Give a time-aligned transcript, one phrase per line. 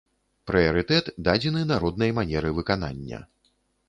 [0.51, 3.21] Прыярытэт дадзены народнай манеры выканання.